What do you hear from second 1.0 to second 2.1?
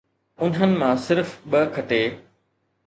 صرف ٻه کٽي